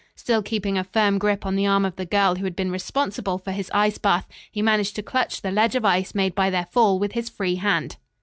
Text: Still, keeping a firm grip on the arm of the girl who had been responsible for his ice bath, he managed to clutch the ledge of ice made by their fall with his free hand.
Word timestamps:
Still, 0.15 0.41
keeping 0.41 0.79
a 0.79 0.83
firm 0.83 1.19
grip 1.19 1.45
on 1.45 1.55
the 1.55 1.67
arm 1.67 1.85
of 1.85 1.95
the 1.95 2.07
girl 2.07 2.33
who 2.35 2.43
had 2.43 2.55
been 2.55 2.71
responsible 2.71 3.37
for 3.37 3.51
his 3.51 3.69
ice 3.71 3.99
bath, 3.99 4.27
he 4.51 4.59
managed 4.59 4.95
to 4.95 5.03
clutch 5.03 5.43
the 5.43 5.51
ledge 5.51 5.75
of 5.75 5.85
ice 5.85 6.15
made 6.15 6.33
by 6.33 6.49
their 6.49 6.65
fall 6.65 6.97
with 6.97 7.11
his 7.11 7.29
free 7.29 7.57
hand. 7.57 7.97